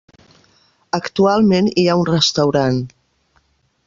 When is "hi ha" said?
1.81-1.99